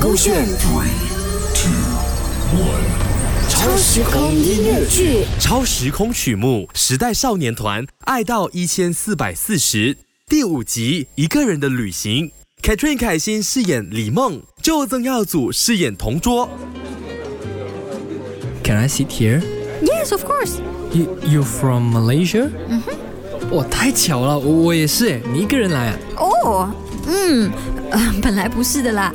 [0.00, 0.46] 勾选。
[3.48, 9.96] 超时空音乐剧，超时空曲目，时代少年团，爱到一千四百四十，
[10.28, 12.30] 第五集，一个人的旅行。
[12.62, 16.48] Katrin 凯欣饰演李梦，就曾耀祖饰演同桌。
[18.62, 19.42] Can I sit here?
[19.82, 20.58] Yes, of course.
[20.92, 22.48] You you from Malaysia?
[22.68, 23.56] 嗯哼。
[23.56, 25.98] 哇，太巧了，我我也是哎，你一个人来啊？
[26.16, 26.70] 哦，
[27.06, 27.50] 嗯，
[27.90, 29.12] 呃，本来不是的啦。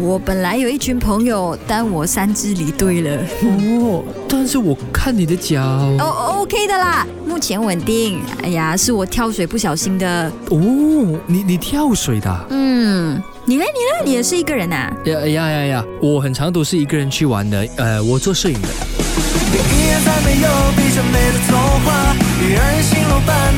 [0.00, 3.22] 我本来有一群朋友，但我三支离队了。
[3.42, 5.60] 哦，但是我看你的脚。
[5.62, 8.20] 哦，OK 的啦，目前稳定。
[8.42, 10.32] 哎呀，是我跳水不小心的。
[10.50, 12.44] 哦，你你跳水的啊？
[12.50, 13.64] 嗯，你呢？
[13.64, 14.04] 你呢？
[14.04, 14.92] 你也是一个人啊？
[15.04, 15.84] 呀呀呀呀！
[16.00, 17.66] 我很常都是一个人去玩的。
[17.76, 18.68] 呃，我做摄影的。
[19.52, 23.52] 一夜再没有比这美的童话，与二人行楼般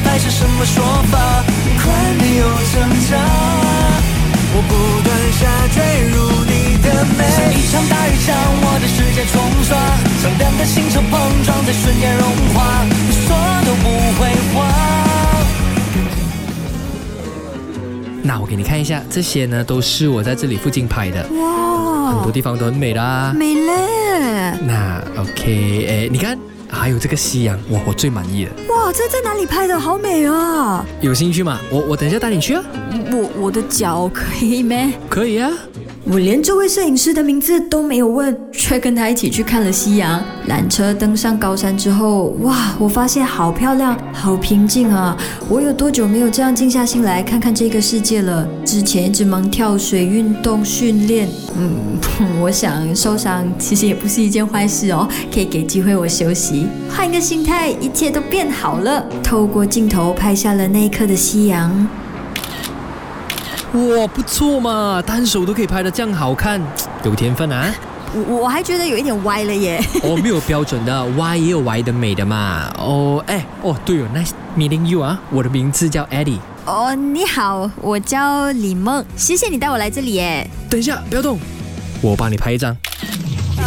[18.26, 23.34] 那我给你看一下，这些呢都是我在这里附近拍的，哇很多，地方都很美啦。
[23.36, 24.58] 美嘞！
[24.66, 26.38] 那 OK，哎，你看，
[26.70, 28.52] 还有这个夕阳，哇，我最满意了。
[28.70, 29.78] 哇，这在哪里拍的？
[29.78, 30.82] 好美啊！
[31.02, 31.60] 有兴趣吗？
[31.70, 32.64] 我我等一下带你去啊。
[33.12, 34.92] 我我的脚可以咩？
[35.10, 35.50] 可以啊。
[36.06, 40.22] 我连这位摄影师的名字都没有问，却跟他一起去看了夕阳。
[40.48, 45.16] 缆车登上高山之后，哇，我发现好漂亮，好平静啊！
[45.48, 48.46] 我有多久没有这样静下心来看看这个世界了？
[48.66, 51.98] 之前一直忙跳水、运动、训练，嗯，
[52.42, 59.02] 我想受伤其实也不是一件坏事哦，可以给机会我休息，换一个心态，一切都变好了。
[59.22, 61.88] 透过镜头拍下了那一刻的夕阳。
[63.74, 66.60] 哇，不错嘛，单手都可以拍的这样好看，
[67.02, 67.74] 有天分啊！
[68.14, 69.82] 我我还觉得有一点歪了耶。
[70.04, 72.72] 哦，没有标准的歪也有歪的美的嘛。
[72.78, 76.38] 哦，哎，哦，对哦，nice meeting you 啊，我的名字叫 Eddie。
[76.64, 80.48] 哦，你好，我叫李梦，谢谢你带我来这里耶。
[80.70, 81.36] 等一下，不要动，
[82.00, 82.72] 我帮你拍一张。
[82.72, 83.58] 一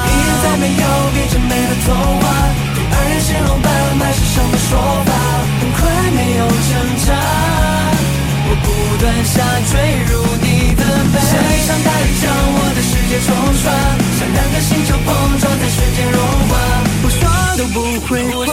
[9.27, 9.75] 下坠
[10.07, 11.19] 入你的美。
[11.19, 13.27] 像一场大雨将我的世界冲
[13.61, 13.65] 刷，
[14.17, 15.07] 像两个星球碰
[15.39, 16.17] 撞在瞬间融
[16.47, 16.51] 化，
[17.03, 17.19] 我说
[17.57, 17.75] 都不
[18.07, 18.47] 会话，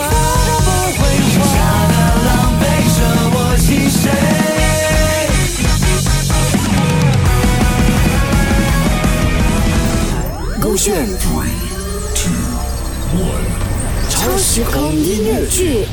[0.64, 0.68] 不
[0.98, 1.00] 会
[1.38, 1.56] 话，假
[1.90, 1.94] 的
[2.26, 2.62] 狼狈
[2.96, 2.98] 着
[3.34, 4.02] 我心碎。
[10.60, 10.84] 勾选。
[14.08, 15.86] 超时空音乐剧，